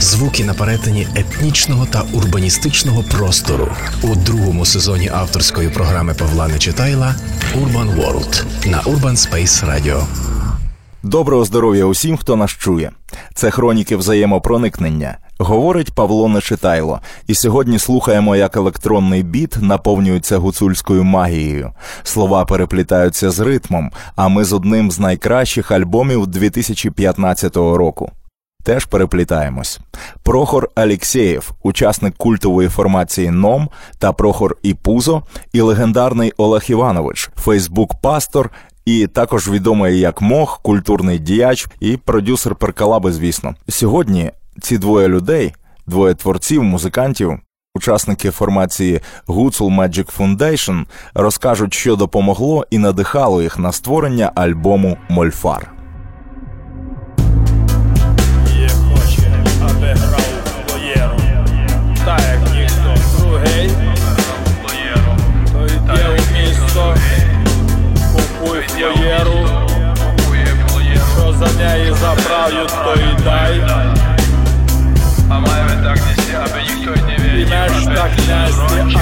[0.00, 3.68] звуки на перетині етнічного та урбаністичного простору
[4.02, 7.14] у другому сезоні авторської програми Павла Нечитайла
[7.56, 10.02] Urban World на Urban Space Radio.
[11.02, 12.90] Доброго здоров'я усім, хто нас чує.
[13.34, 15.18] Це хроніки взаємопроникнення.
[15.38, 21.70] Говорить Павло Нечитайло, і сьогодні слухаємо, як електронний біт наповнюється гуцульською магією.
[22.02, 28.12] Слова переплітаються з ритмом, а ми з одним з найкращих альбомів 2015 року.
[28.64, 29.80] Теж переплітаємось.
[30.22, 33.68] Прохор Алєксєєв, учасник культової формації НОМ
[33.98, 38.50] та Прохор Іпузо, і легендарний Олег Іванович, Фейсбук-пастор
[38.84, 43.54] і також відомий як Мох, культурний діяч і продюсер перкалаби, звісно.
[43.68, 45.54] Сьогодні ці двоє людей,
[45.86, 47.38] двоє творців, музикантів,
[47.74, 50.84] учасники формації Гуцул Magic Foundation,
[51.14, 55.73] розкажуть, що допомогло і надихало їх на створення альбому Мольфар.
[71.46, 73.60] За неї заправлю, то й дай.
[75.30, 77.48] А маємо так нести, аби ніхто не І видів.
[77.50, 78.98] меж так нести,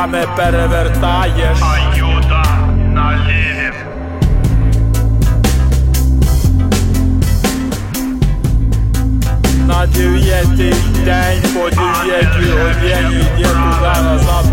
[0.00, 1.58] руками перевертаєш.
[1.62, 2.44] Аюда
[2.76, 3.74] на налівів.
[9.66, 10.74] На дев'ятий
[11.04, 14.44] день по дев'ятій годині йде туди назад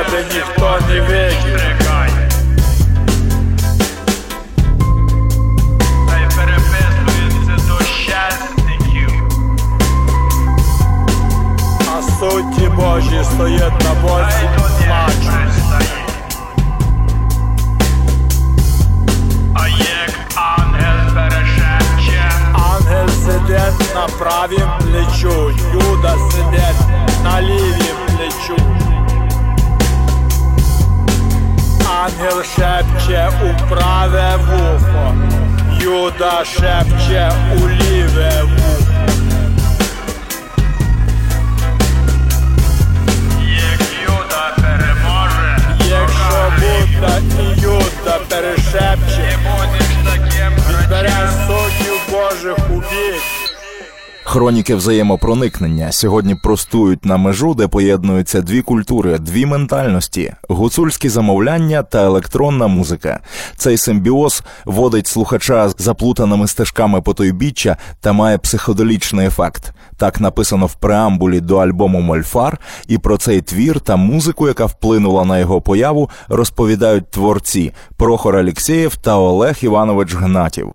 [0.00, 1.60] аби ніхто не видів.
[6.08, 9.10] Та й переписується до щасників.
[11.96, 14.48] А судді Божі стоять на боці,
[14.86, 15.62] плачуть.
[19.54, 26.80] А як ангел перешепче, Ангел сидить на правім плечу, Юда сидить
[27.24, 28.85] на лівім плечу.
[32.06, 35.16] Ангел шепче у праве вухо,
[35.80, 39.06] Юда шепче у ліве вухо.
[43.42, 45.58] Як Юда переможе,
[45.88, 53.35] якщо Будда і Юда перешепче, Ти будеш таким Відбере сотню Божих убій.
[54.36, 62.04] Хроніки взаємопроникнення сьогодні простують на межу, де поєднуються дві культури, дві ментальності: гуцульські замовляння та
[62.04, 63.20] електронна музика.
[63.56, 69.72] Цей симбіоз водить слухача заплутаними стежками потойбіччя та має психоделічний ефект.
[69.96, 75.24] Так написано в преамбулі до альбому Мольфар, і про цей твір та музику, яка вплинула
[75.24, 80.72] на його появу, розповідають творці Прохор Алєксєєв та Олег Іванович Гнатів.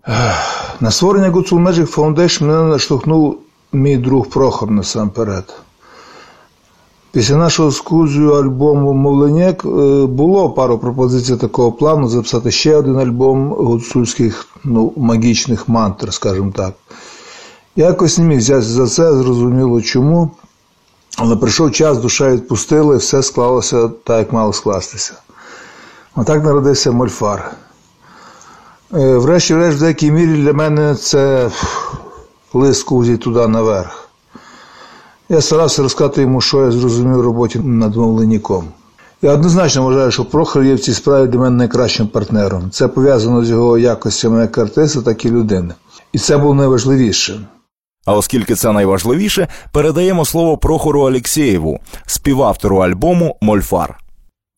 [0.80, 3.38] На створення Гуцул Magic Foundation мене наштовхнув
[3.72, 5.54] мій друг Прохор насамперед.
[7.12, 9.68] Після нашого з Кузею альбому Мовленєк е,
[10.06, 16.74] було пару пропозицій такого плану записати ще один альбом гуцульських ну, магічних мантр, скажімо так.
[17.76, 20.30] Якось не міг взятися за це, зрозуміло чому.
[21.18, 25.14] Але прийшов час, душа відпустила, і все склалося так, як мало скластися.
[26.16, 27.54] Отак народився Мольфар.
[28.94, 31.50] Е, Врешті-решт, в деякій мірі для мене це
[32.54, 34.08] лист кузі туди наверх.
[35.28, 38.64] Я старався розказати йому, що я зрозумів в роботі над мовленником.
[39.22, 42.70] Я однозначно вважаю, що Прохор є в цій справі для мене найкращим партнером.
[42.70, 45.74] Це пов'язано з його якостями як артиста, так і людини.
[46.12, 47.40] І це було найважливіше.
[48.06, 54.01] А оскільки це найважливіше, передаємо слово Прохору Алєксєєву, співавтору альбому Мольфар.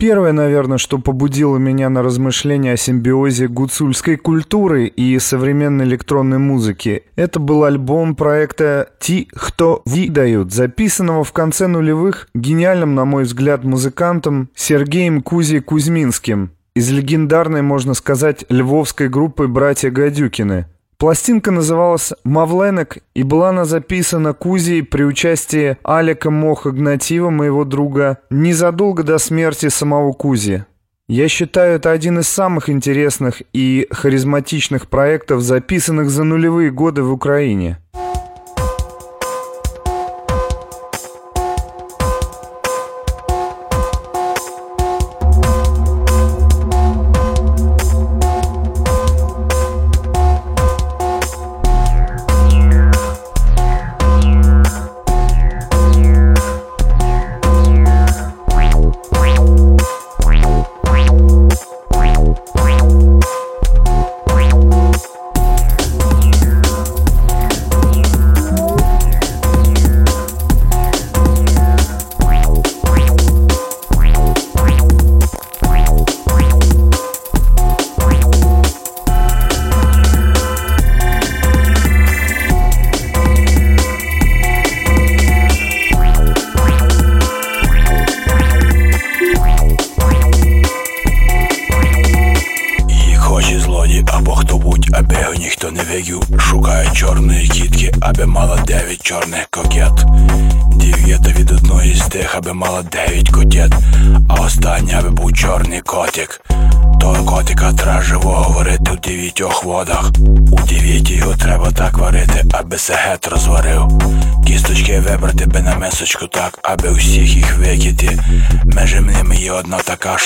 [0.06, 7.04] Первое, наверное, что побудило меня на размышления о симбиозе гуцульской культуры и современной электронной музыки,
[7.16, 13.64] это был альбом проекта «Ти, кто видают», записанного в конце нулевых гениальным, на мой взгляд,
[13.64, 20.66] музыкантом Сергеем Кузи Кузьминским из легендарной, можно сказать, львовской группы «Братья Гадюкины».
[20.98, 28.18] Пластинка называлась «Мавленок» и была она записана Кузей при участии Алика Моха Гнатива, моего друга,
[28.30, 30.64] незадолго до смерти самого Кузи.
[31.06, 37.12] Я считаю, это один из самых интересных и харизматичных проектов, записанных за нулевые годы в
[37.12, 37.78] Украине.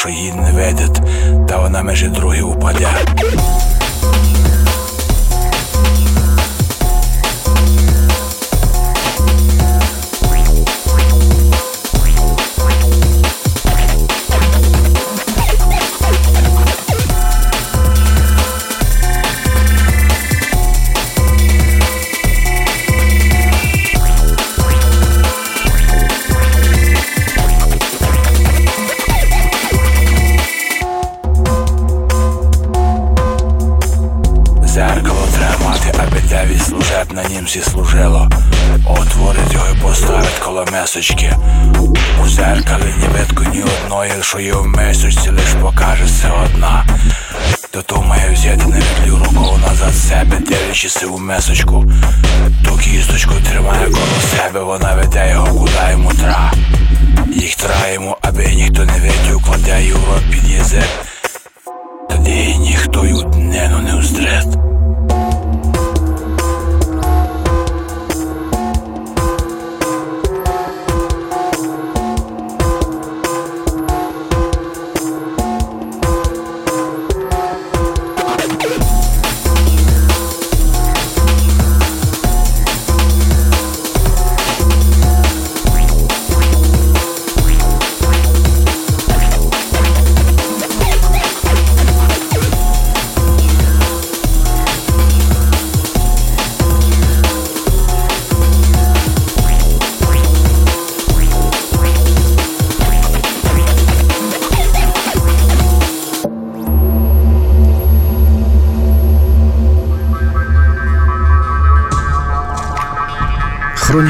[0.06, 0.47] Одна така,
[40.88, 41.36] коло.
[42.22, 46.86] У зеркалі ні видко ні одної, що є в месочці, лиш покаже все одна.
[47.70, 51.84] То має взяти на відлю руку назад себе, дивлячись у месочку.
[52.64, 56.52] Ту кісточку тримає коло себе, вона веде його куди йому тра.
[57.34, 57.74] Їх тра
[58.20, 60.88] аби ніхто не видів, кладе рот під язик.
[62.10, 64.67] Тоді ніхто й днину не уздрет.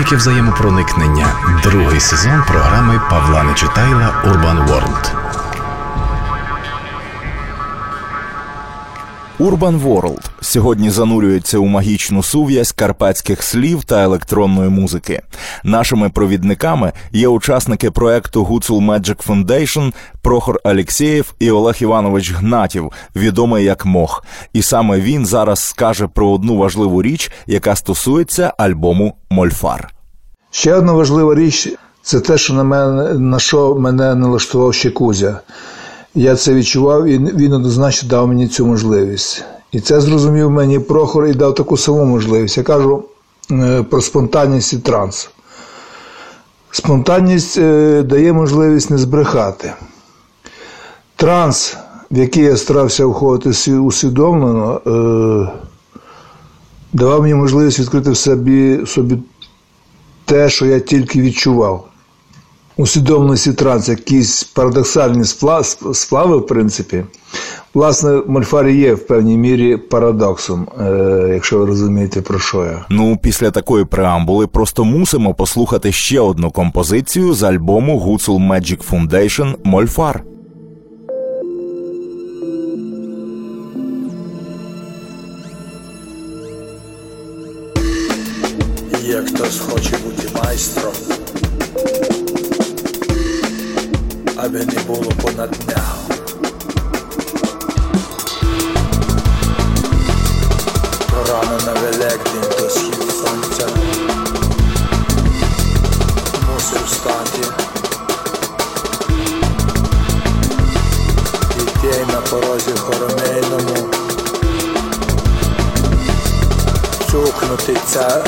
[0.08, 1.26] Хроніки взаємопроникнення.
[1.62, 5.12] Другий сезон програми Павла Нечитайла Урбан Ворлд.
[9.38, 15.22] Urban World сьогодні занурюється у магічну сув'язь карпатських слів та електронної музики.
[15.64, 23.64] Нашими провідниками є учасники проекту Гуцул Magic Foundation Прохор Алєксєєв і Олег Іванович Гнатів, відомий
[23.64, 24.24] як Мох.
[24.52, 29.97] І саме він зараз скаже про одну важливу річ, яка стосується альбому Мольфар.
[30.50, 35.40] Ще одна важлива річ це те, що на мене на що мене налаштував ще Кузя.
[36.14, 39.44] Я це відчував, і він однозначно дав мені цю можливість.
[39.72, 42.56] І це зрозумів мені Прохор і дав таку саму можливість.
[42.56, 43.04] Я кажу
[43.50, 45.30] е, про спонтанність і транс.
[46.70, 49.72] Спонтанність е, дає можливість не збрехати.
[51.16, 51.76] Транс,
[52.10, 55.60] в який я старався входити усвідомлено, е,
[56.92, 59.18] давав мені можливість відкрити в собі, собі
[60.28, 61.84] те, що я тільки відчував.
[62.76, 67.04] Усвідомленості транс, якісь парадоксальні спла- сплави, в принципі.
[67.74, 72.84] Власне, Мольфар є в певній мірі парадоксом, е, якщо ви розумієте, про що я.
[72.90, 79.54] Ну, після такої преамбули просто мусимо послухати ще одну композицію з альбому Гуцул Magic Foundation
[79.64, 80.22] Мольфар.
[89.48, 90.92] Хтось хоче бути майстром,
[94.36, 95.98] аби не було понад нього.
[101.28, 103.66] Рано на Великдень до схід сонця
[106.52, 107.48] мусив встати.
[111.58, 113.88] Дітей на порозі хоромейному
[117.10, 118.24] цукнути ця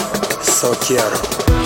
[0.60, 1.16] сокеру.
[1.46, 1.59] Та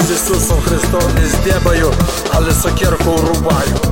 [0.00, 1.92] з Ісусом Христом не здебаю,
[2.32, 3.85] але сокирку врубаю.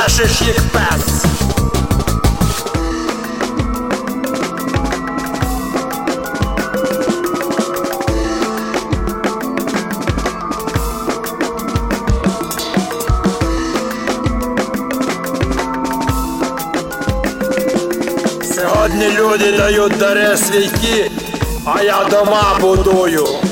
[0.00, 1.24] Брешеш їх пес.
[18.54, 21.10] Сьогодні люди дають дари святі,
[21.64, 23.49] а я дома будую.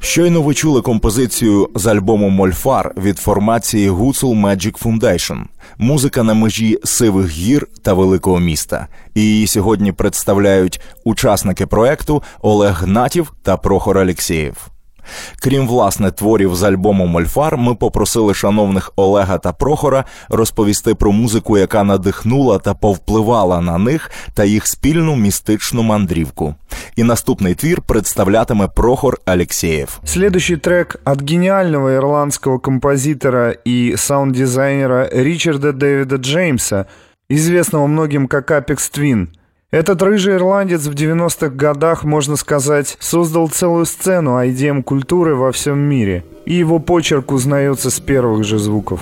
[0.00, 5.44] Щойно ви чули композицію з альбому Мольфар від формації Гуцул Magic Foundation.
[5.78, 8.86] Музика на межі сивих гір та великого міста.
[9.14, 14.75] І її сьогодні представляють учасники проекту Олег Гнатів та Прохор Алєксєєв.
[15.42, 21.58] Крім власне творів з альбому Мольфар, ми попросили шановних Олега та Прохора розповісти про музику,
[21.58, 26.54] яка надихнула та повпливала на них та їх спільну містичну мандрівку.
[26.96, 30.00] І наступний твір представлятиме Прохор Алєксєєв.
[30.04, 36.86] Следующий трек от гениального ирландского композитора и саунд-дизайнера Ричарда Дэвида Джеймса,
[37.30, 39.26] известного многим как Apex Twin.
[39.71, 45.79] Этот рыжий ирландец в 90-х годах, можно сказать, создал целую сцену IDM культуры во всем
[45.79, 48.99] мире, и его почерк узнается с первых же звуков.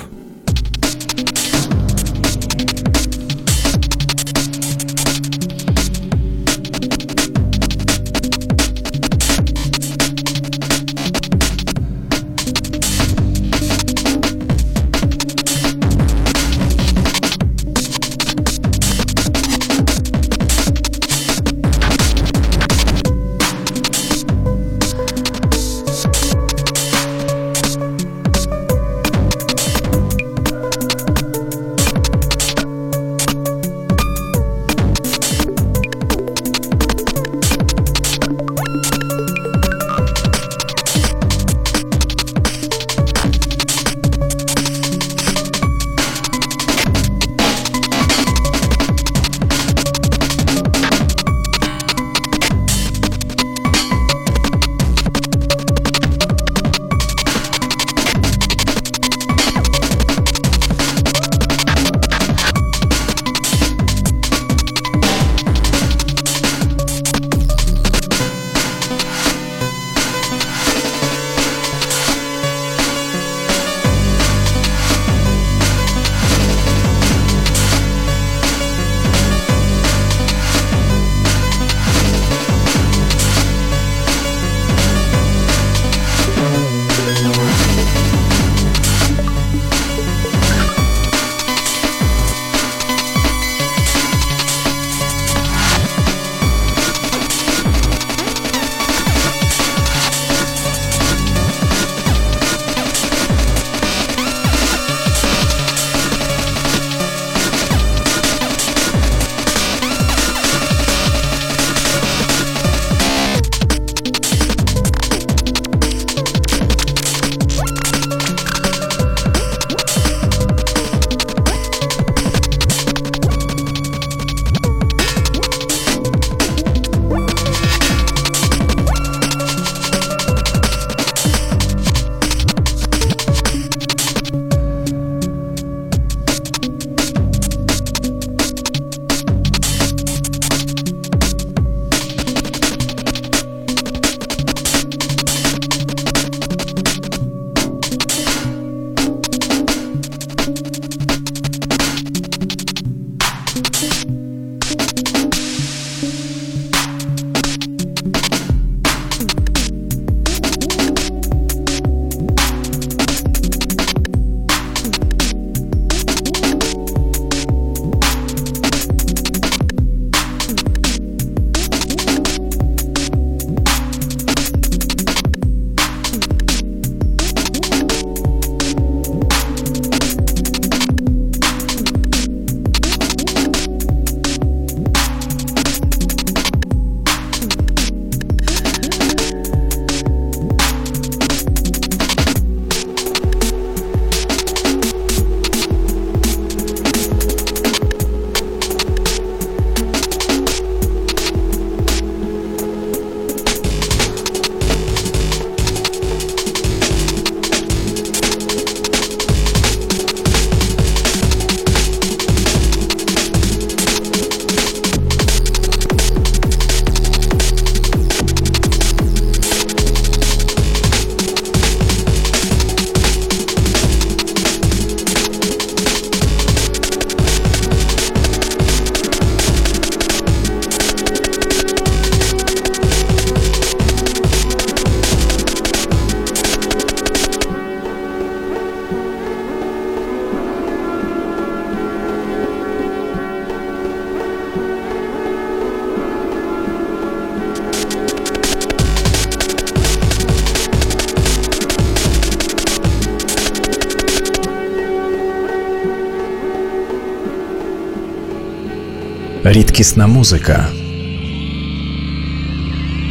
[259.47, 260.69] Рідкісна музика.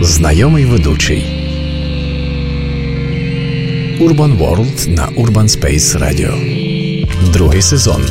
[0.02, 1.26] Знайомий ведучий.
[4.00, 6.34] Urban World на Urban Space Radio.
[7.34, 8.02] Другий сезон.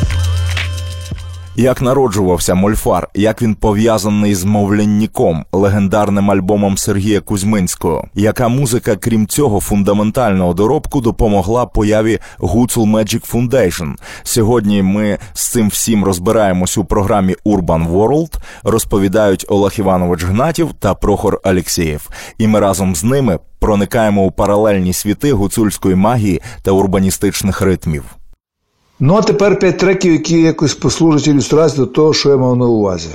[1.55, 9.27] Як народжувався Мольфар, як він пов'язаний з Мовлянніком, легендарним альбомом Сергія Кузьминського, яка музика, крім
[9.27, 13.93] цього фундаментального доробку, допомогла появі Гуцул Magic Foundation.
[14.23, 20.93] Сьогодні ми з цим всім розбираємось у програмі Urban World, розповідають Олег Іванович Гнатів та
[20.93, 22.09] Прохор Алєксєєв.
[22.37, 28.03] І ми разом з ними проникаємо у паралельні світи гуцульської магії та урбаністичних ритмів.
[28.99, 32.65] Ну, а тепер п'ять треків, які якось послужать ілюстрацією до того, що я мав на
[32.65, 33.09] увазі.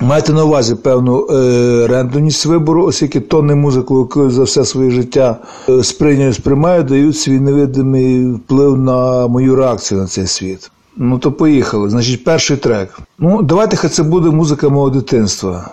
[0.00, 5.36] Майте на увазі певну е, рандомність вибору, оскільки тонни музику, яку за все своє життя
[5.68, 10.70] е, сприйняю, сприймаю, дають свій невидимий вплив на мою реакцію на цей світ.
[10.96, 11.90] Ну то поїхали.
[11.90, 12.98] Значить, перший трек.
[13.18, 15.70] Ну, давайте хай це буде музика мого дитинства.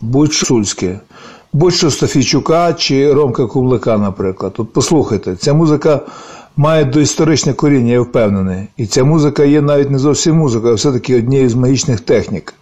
[0.00, 1.00] Будь-що сульське.
[1.52, 4.54] Будь-що Стафійчука чи Ромка Кублика, наприклад.
[4.58, 6.00] От послухайте, ця музика
[6.60, 8.68] має доісторичне коріння, я впевнений.
[8.76, 12.54] І ця музика є навіть не зовсім музикою, а все-таки однією з магічних технік.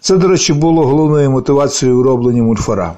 [0.00, 2.94] Це, до речі, було головною мотивацією у робленні мульфара.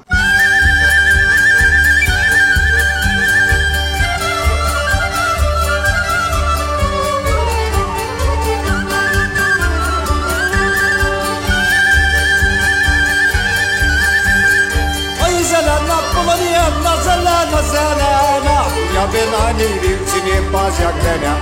[19.11, 21.35] На ній вівці не пас, як мене.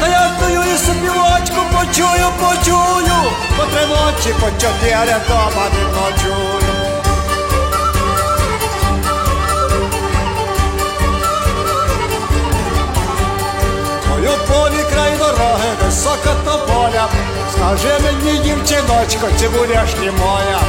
[0.00, 6.78] Та я стою і сопівочку почую, почую, по три ночі, по чотири дома не ночую.
[14.18, 14.77] У полі
[15.28, 17.08] дороги, висока тополя.
[17.52, 20.60] Скажи мені, дівчиночко, чи будеш ти моя?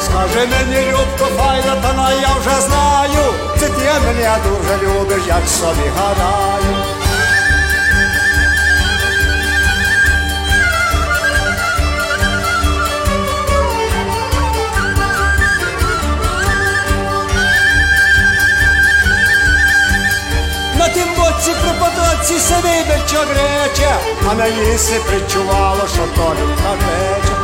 [0.00, 5.48] Скажи мені, любко, файна, та на я вже знаю, це ти мене дуже любиш, як
[5.48, 7.07] собі гадаю.
[21.38, 23.96] Боці при потоці се вибечо грече,
[24.30, 24.46] а на
[24.78, 27.34] се причувало, що то тече.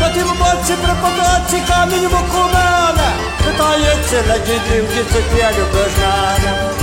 [0.00, 3.12] На тім боці при потоці камінь в оку мене,
[3.44, 6.74] питається на дідівки, це ти любиш мене.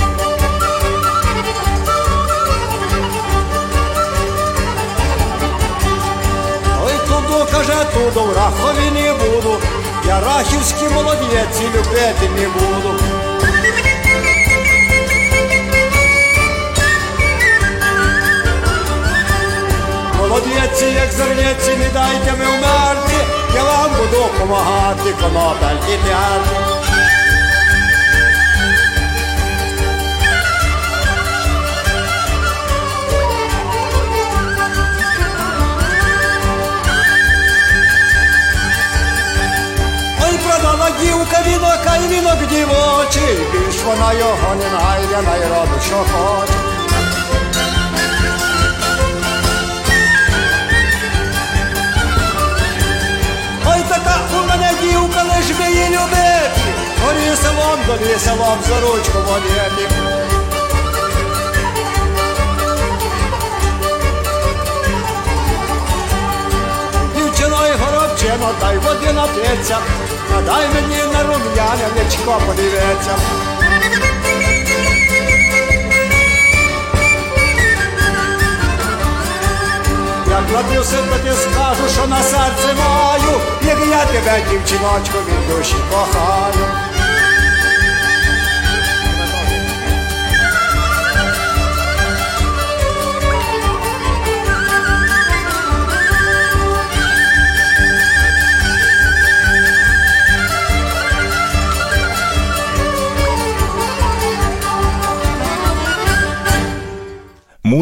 [7.52, 9.71] Каже, туду, в рахові не буду.
[10.12, 12.94] Я рахівські молодець любити не буду.
[20.18, 23.16] Молодеці, як зернеці, не дайте ми вмерти,
[23.54, 26.71] я вам буду помагати, конопель і п'яти.
[41.02, 46.52] Дівка вінока і вінок дівочий, більш вона його не найде, най робить, що хоче.
[53.66, 56.50] Ой, така у мене дівка, лиш би її любити,
[57.04, 59.94] горі селом, долі селом, за ручку водити.
[67.16, 69.78] Дівчиною горобчино, дай води нап'ється,
[70.36, 73.16] а дай мені на рум'яне личко подивиться.
[80.30, 85.76] Як напився, то ти скажу, що на серці маю, як я тебе, дівчиночку, від душі
[85.90, 86.91] кохаю.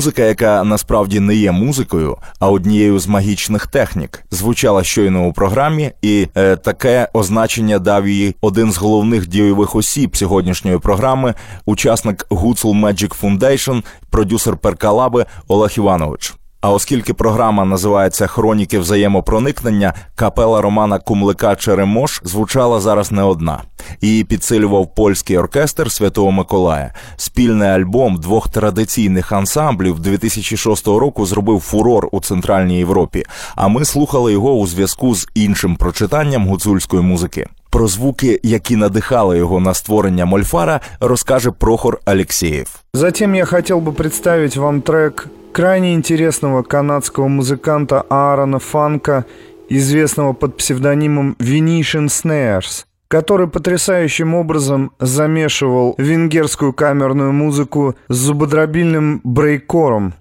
[0.01, 5.93] Музика, яка насправді не є музикою, а однією з магічних технік, звучала щойно у програмі,
[6.03, 11.35] і е, таке означення дав їй один з головних дійових осіб сьогоднішньої програми,
[11.67, 16.40] учасник Гуцул Magic Foundation, продюсер Перкалаби Олег Іванович.
[16.61, 23.63] А оскільки програма називається Хроніки взаємопроникнення, капела Романа Кумлика Черемош звучала зараз не одна.
[24.01, 26.95] Її підсилював польський оркестр Святого Миколая.
[27.17, 33.25] Спільний альбом двох традиційних ансамблів 2006 року зробив фурор у Центральній Європі.
[33.57, 37.47] А ми слухали його у зв'язку з іншим прочитанням гуцульської музики.
[37.71, 42.81] Про звуки, які надихали його на створення Мольфара, розкаже Прохор Алексєєв.
[42.95, 49.25] Затем я хотел бы представить вам трек крайне интересного канадского музыканта Аарона Фанка,
[49.69, 60.15] известного под псевдонимом Venetian Snares, который потрясающим образом замешивал венгерскую камерную музыку с зубодробильным брейкором.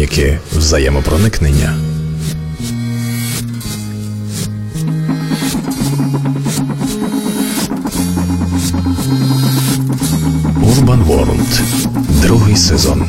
[0.00, 1.76] Хроніки взаємопроникнення.
[10.62, 11.60] Урбан Ворлд.
[12.22, 13.04] Другий сезон.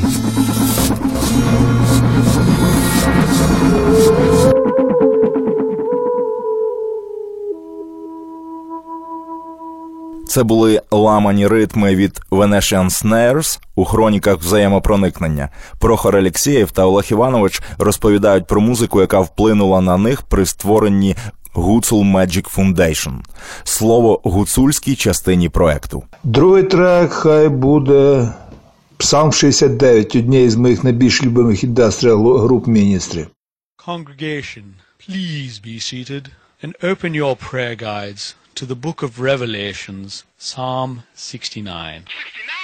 [10.32, 15.50] Це були ламані ритми від Venetian Snares у хроніках взаємопроникнення.
[15.80, 21.16] Прохор Алєксєєв та Олег Іванович розповідають про музику, яка вплинула на них при створенні
[21.54, 23.14] Гуцул Magic Foundation.
[23.64, 26.04] Слово гуцульській частині проекту.
[26.24, 28.30] Другий трек хай буде
[28.98, 33.28] Псалм 69, однієї з моїх найбільш любимих індастріал груп міністрів.
[33.88, 34.64] Congregation,
[35.10, 36.24] please be seated
[36.64, 42.06] and open your prayer guides to the book of Revelations, Psalm 69.
[42.08, 42.61] 69!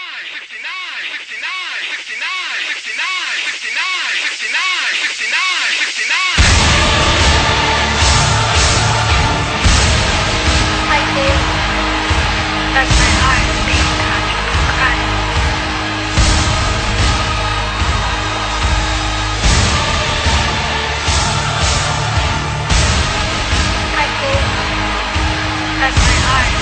[26.27, 26.56] Bye.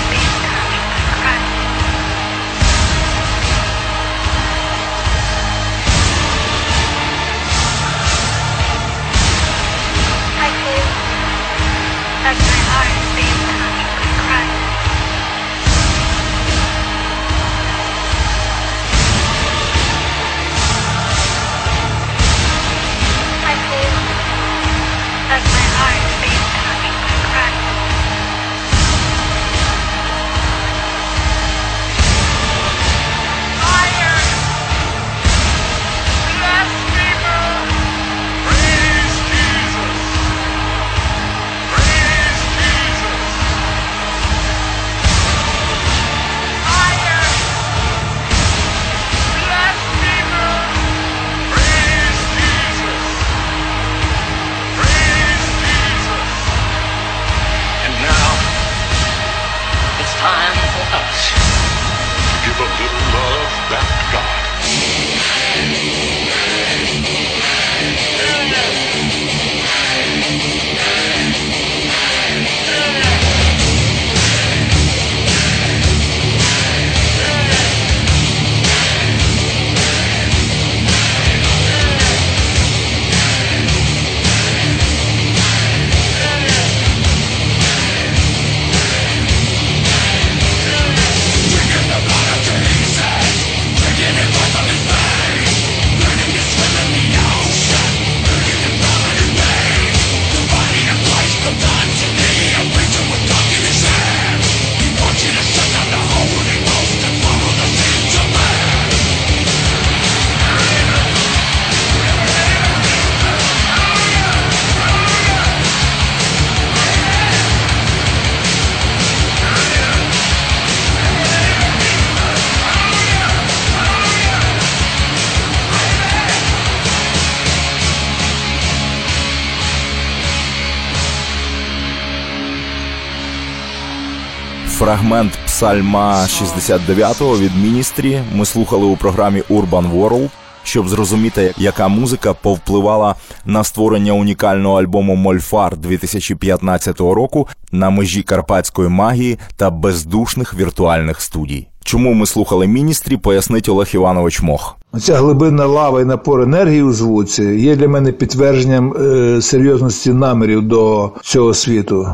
[134.85, 140.29] Фрагмент псальма 69-го від міністрі ми слухали у програмі Urban World,
[140.63, 143.15] щоб зрозуміти, яка музика повпливала
[143.45, 151.67] на створення унікального альбому Мольфар 2015 року на межі карпатської магії та бездушних віртуальних студій.
[151.83, 154.77] Чому ми слухали міністрі, пояснить Олег Іванович Мох.
[154.93, 160.61] Оця глибинна лава і напор енергії у звуці є для мене підтвердженням е, серйозності намірів
[160.61, 162.07] до цього світу.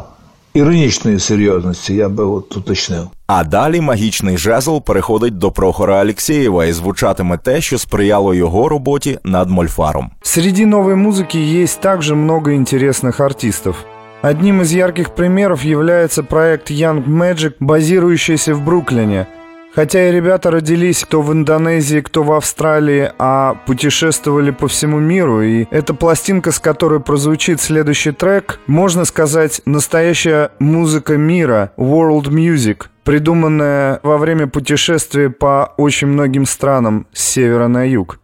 [0.53, 3.07] Іронічної серйозності, я би от уточнив.
[3.27, 9.19] А далі магічний жезл переходить до Прохора Алєксєєва і звучатиме те, що сприяло його роботі
[9.23, 10.11] над Мольфаром.
[10.21, 13.75] Среди новой музыки есть также много интересных артистов.
[14.23, 19.25] Одним из ярких примеров является проект Young Magic, базирующийся в Бруклине.
[19.73, 25.41] Хотя и ребята родились кто в Индонезии, кто в Австралии, а путешествовали по всему миру,
[25.41, 32.87] и эта пластинка, с которой прозвучит следующий трек, можно сказать, настоящая музыка мира, world music,
[33.03, 38.20] придуманная во время путешествия по очень многим странам с севера на юг.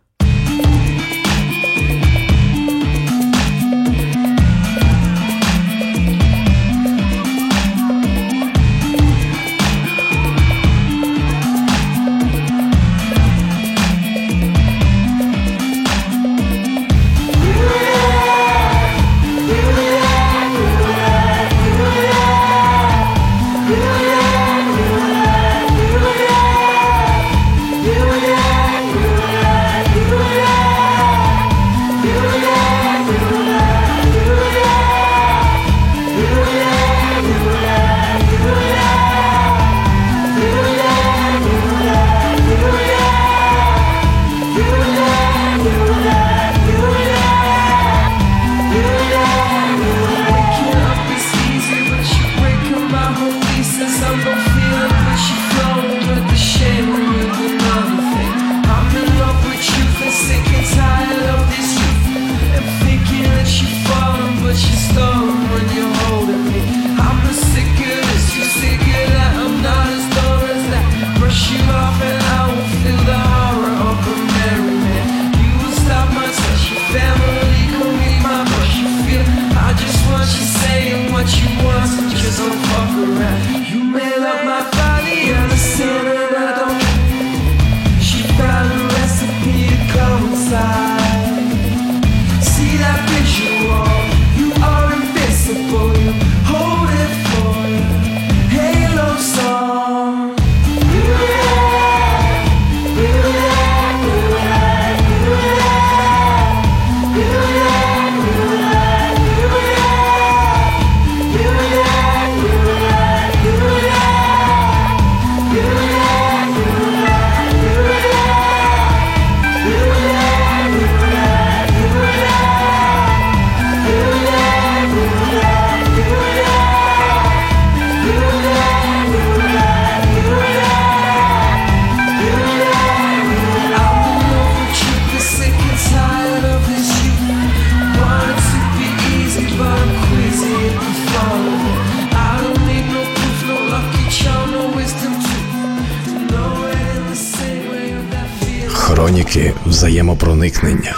[149.37, 150.95] Хроніки взаємопроникнення.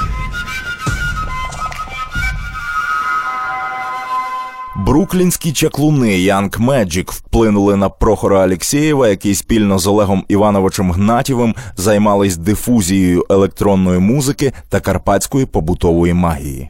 [4.78, 12.38] Бруклінські чаклуни Young Magic вплинули на Прохора Алєксєєва, який спільно з Олегом Івановичем Гнатєвим займались
[12.38, 16.70] дифузією електронної музики та карпатської побутової магії.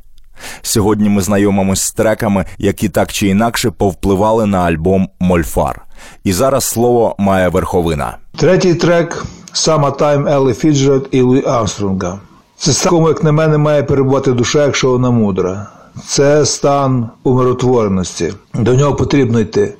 [0.61, 5.86] Сьогодні ми знайомимось з треками, які так чи інакше повпливали на альбом Мольфар.
[6.24, 8.17] І зараз слово має верховина.
[8.38, 12.20] Третій трек Summertime Елли Фіджеральд і Луї Армстронга.
[12.58, 15.68] Це стан, як на мене, має перебувати душа, якщо вона мудра.
[16.06, 18.34] Це стан умиротвореності.
[18.54, 19.74] До нього потрібно йти,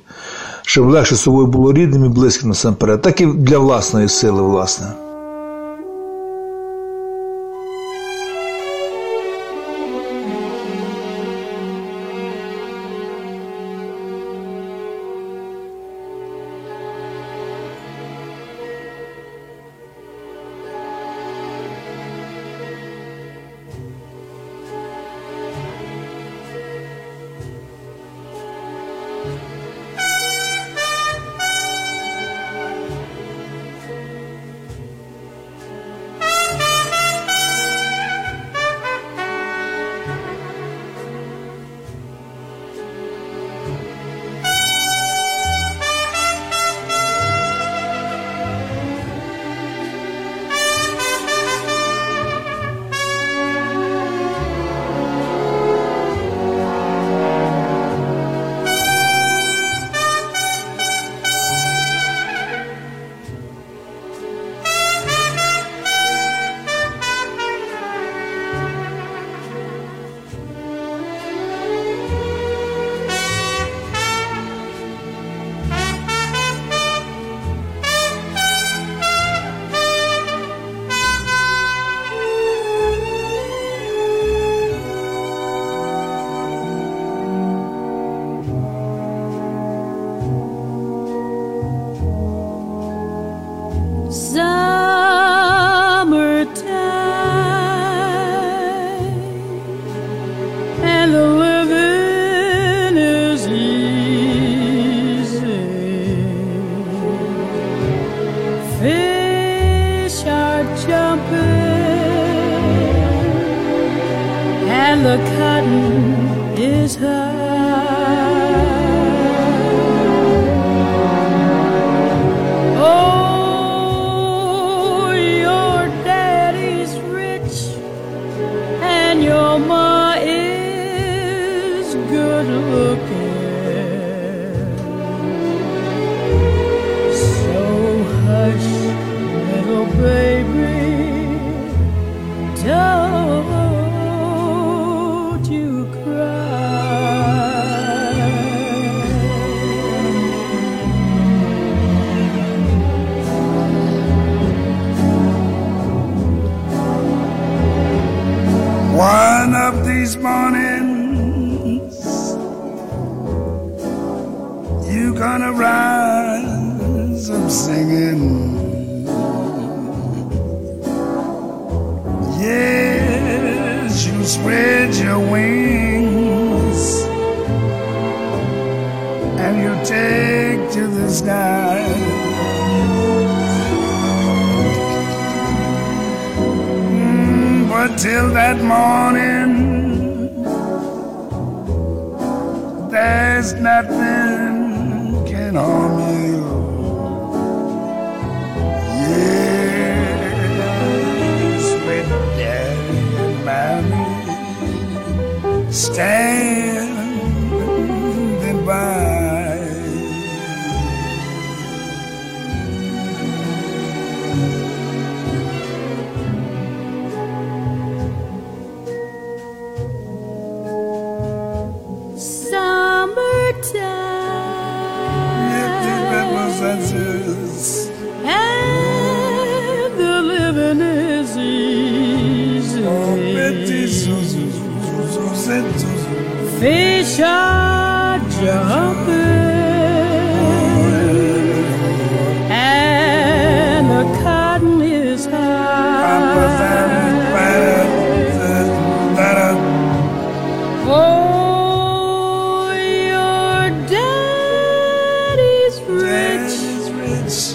[0.62, 4.86] щоб легше собою було рідним і близьким насамперед, так і для власної сили, власне.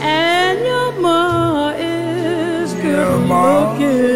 [0.01, 4.15] And your ma is good your ma looking.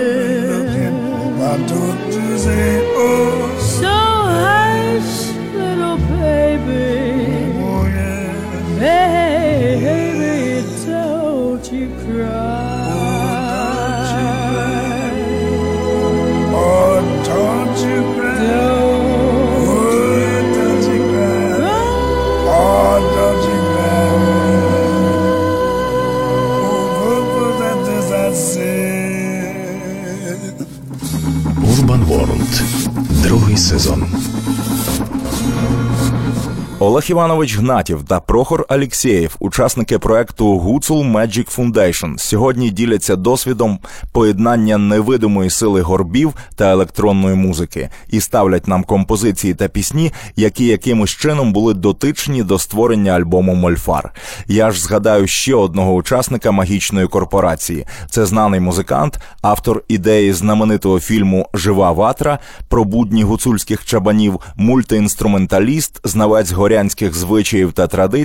[36.90, 43.80] Олег Іванович Гнатів та Прохор Алєксєєв, учасники проекту Гуцул Magic Foundation, сьогодні діляться досвідом
[44.12, 51.10] поєднання невидимої сили горбів та електронної музики і ставлять нам композиції та пісні, які якимось
[51.10, 54.14] чином були дотичні до створення альбому Мольфар.
[54.48, 57.86] Я ж згадаю ще одного учасника магічної корпорації.
[58.10, 66.52] Це знаний музикант, автор ідеї знаменитого фільму Жива ватра про будні гуцульських чабанів, мультиінструменталіст, знавець
[66.52, 68.19] горянських звичаїв та традицій,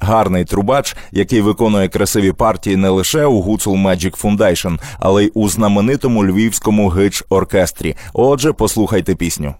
[0.00, 5.48] гарний трубач, який виконує красиві партії не лише у Гуцул Magic Foundation, але й у
[5.48, 7.96] знаменитому львівському гич оркестрі.
[8.12, 9.54] Отже, послухайте пісню.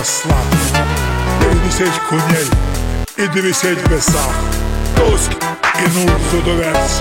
[0.00, 2.46] Мені наслати, коней
[3.16, 4.34] і дев'десять бесах,
[4.96, 5.30] Туськ
[5.78, 7.00] і нуль судовець,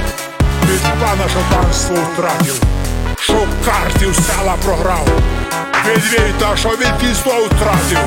[0.64, 2.62] від пана що панство втратив,
[3.20, 5.08] що картів села програв,
[5.88, 8.00] від війта, що від кісло втратив,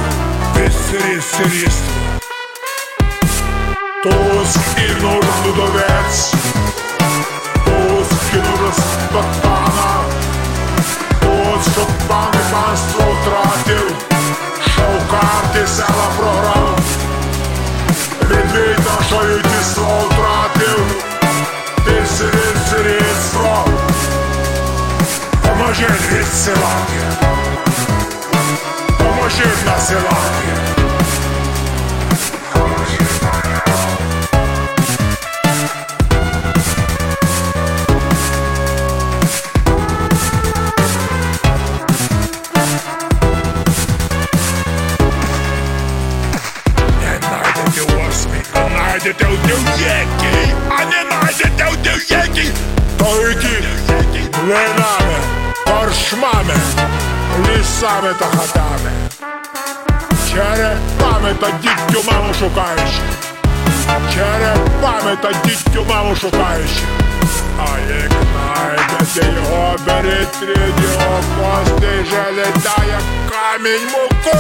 [0.56, 1.92] від сиріс сиріство.
[4.02, 6.34] Туз кинув судовець,
[7.64, 10.04] Туз кинув з-під пана,
[11.62, 13.51] щоб пан і панство втратив, що
[15.62, 16.78] карти села програв,
[18.22, 21.04] Відвідно, що від тісло втратив,
[21.84, 23.68] ти сиріт сирітство,
[25.42, 27.00] поможіть відсилати,
[28.98, 30.62] поможіть насилати.
[30.98, 31.01] Не
[54.42, 55.18] винами,
[55.66, 56.54] коршмами,
[57.48, 58.90] лісами та хатами.
[60.30, 62.90] Черепами та дітю маму шукаєш.
[64.14, 66.70] Черепами та дітю маму шукаєш.
[67.58, 74.38] А як знайдете його, беріть його кости, желетає камінь муку.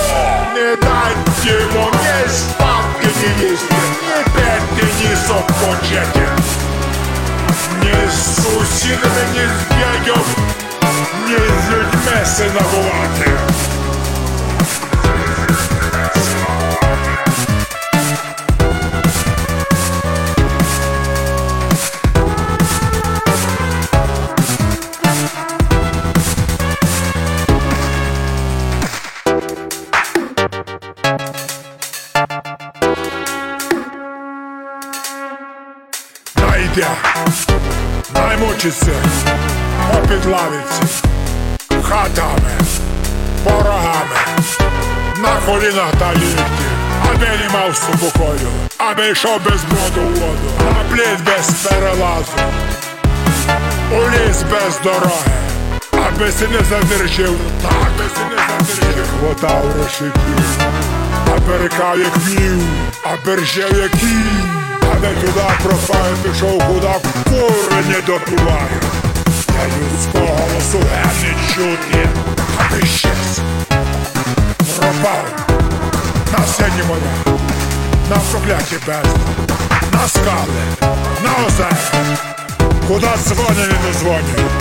[0.54, 6.28] Не дайте йому ні спадки, ні їсти, ні пити, ні сок почати.
[7.82, 10.24] Ні з сусідами, ні з дядьом,
[11.26, 13.51] ні з людьми синагувати.
[48.90, 52.32] Аби йшов без броду воду, на плід без перелазу,
[53.92, 55.32] у ліс без дороги,
[55.92, 60.46] аби си не задержив, аби си не задержив, хватав решетів,
[61.26, 62.62] аби рекав як вів,
[63.02, 64.48] аби ржев як кінь,
[64.92, 68.80] а не туди пропаю пішов, куди кури не допиваю.
[69.48, 70.78] Я людського голосу
[71.22, 72.08] не чути,
[72.58, 73.40] аби щез.
[74.76, 75.24] Пропав
[76.32, 77.38] на сині моря,
[78.12, 79.06] на прокляті без,
[79.92, 80.62] на скали,
[81.24, 81.70] на озера,
[82.88, 84.52] куди дзвони не дозвонюють,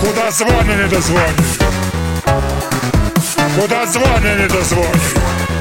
[0.00, 1.62] куди дзвони не дозвонюють,
[3.60, 5.55] куди дзвони не дозвонюють.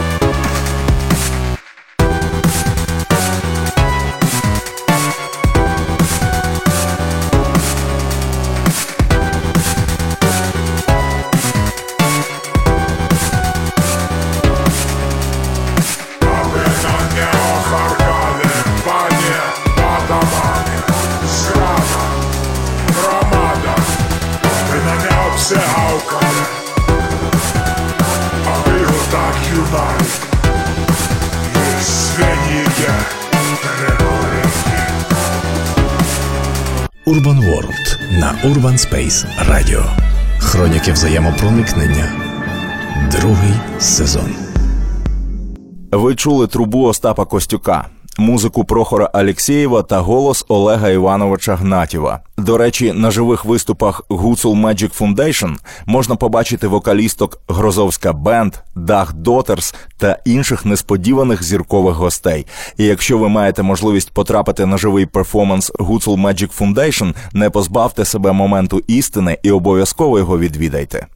[37.07, 39.83] Urban World на Urban Space Radio.
[40.39, 42.11] Хроніки взаємопроникнення.
[43.11, 44.35] Другий сезон.
[45.91, 47.85] Ви чули трубу Остапа Костюка,
[48.18, 52.20] музику Прохора Алєксєєва та голос Олега Івановича Гнатєва.
[52.38, 55.55] До речі, на живих виступах Гуцул Magic Foundation
[55.86, 62.45] можна побачити вокалісток Грозовська Бенд, Дах Дотерс та інших несподіваних зіркових гостей.
[62.78, 68.32] І якщо ви маєте можливість потрапити на живий перформанс Гуцул Magic Foundation, не позбавте себе
[68.32, 71.07] моменту істини і обов'язково його відвідайте.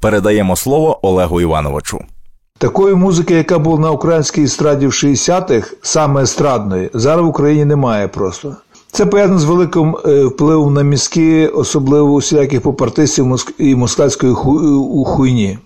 [0.00, 2.04] Передаємо слово Олегу Івановичу.
[2.58, 8.08] Такої музики, яка була на українській естраді в 60-х, саме естрадної, зараз в Україні немає
[8.08, 8.56] просто.
[8.92, 14.34] Це пов'язано з великим е, впливом на мізки, особливо усіляких попартистів і москальської
[15.06, 15.58] хуйні.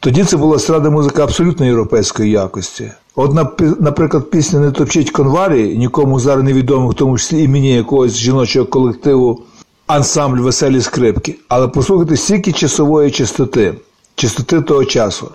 [0.00, 2.92] Тоді це була естрада музика абсолютно європейської якості.
[3.16, 8.66] От, наприклад, пісня Не топчіть конварі, нікому зараз невідомо, в тому числі імені якогось жіночого
[8.66, 9.42] колективу
[9.86, 11.38] ансамбль веселі скрипки.
[11.48, 13.74] Але послухайте стільки часової частоти,
[14.14, 15.30] частоти того часу.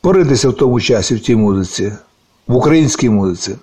[0.00, 1.92] Поритися в тому часі, в тій музиці,
[2.46, 3.56] в українській музиці.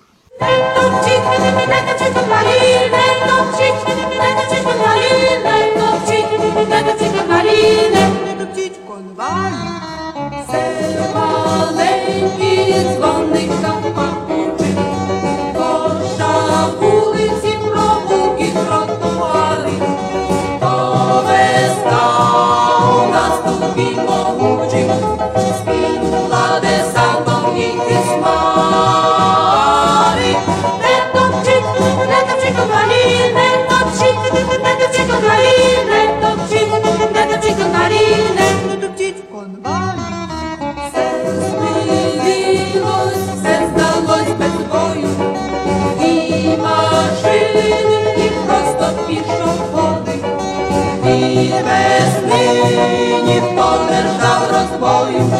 [53.94, 55.30] Ніхто не ждав розбою,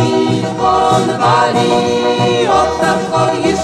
[0.00, 3.56] і конвалі от такої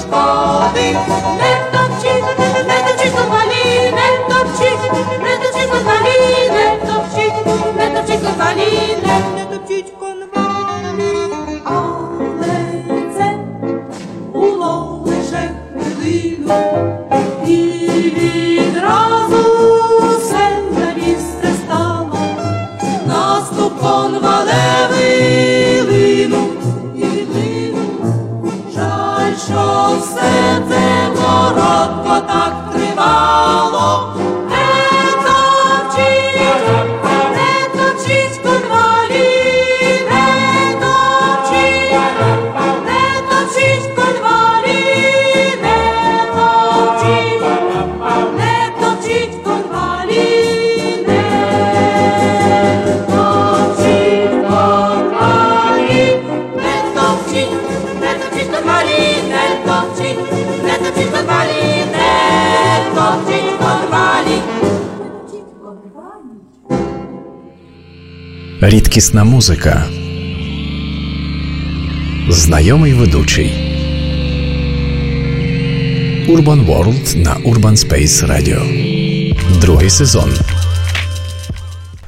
[68.74, 69.86] Рідкісна музика.
[72.28, 73.52] Знайомий ведучий.
[76.28, 78.60] Urban World на Urban Space Radio.
[79.60, 80.30] Другий сезон.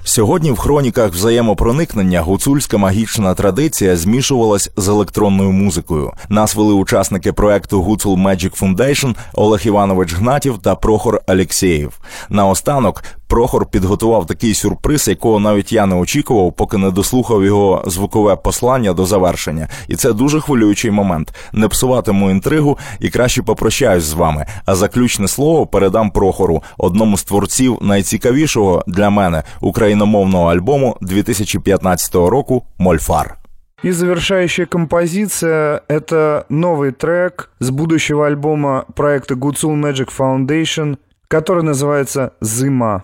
[0.04, 6.12] Сьогодні в хроніках взаємопроникнення гуцульська магічна традиція змішувалась з електронною музикою.
[6.28, 11.98] Нас вели учасники проекту Гуцул Magic Foundation Олег Іванович Гнатів та Прохор Алєксєєв.
[12.28, 18.35] Наостанок Прохор підготував такий сюрприз, якого навіть я не очікував, поки не дослухав його звукове
[18.35, 19.67] послання до завершення.
[19.87, 21.33] І це дуже хвилюючий момент.
[21.53, 24.45] Не псуватиму інтригу і краще попрощаюсь з вами.
[24.65, 32.63] А заключне слово передам Прохору, одному з творців найцікавішого для мене україномовного альбому 2015 року
[32.77, 33.37] Мольфар.
[33.83, 42.33] И завершающая композиция — это новый трек с будущего альбома проекта Гуцул Magic Foundation, который называется
[42.41, 43.03] «Зима».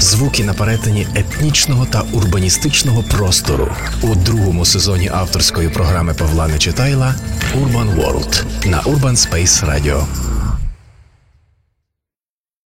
[0.00, 3.68] Звуки на перетині етнічного та урбаністичного простору
[4.02, 7.14] у другому сезоні авторської програми Павла Нечитайла
[7.56, 10.27] Urban World на Urban Space Radio.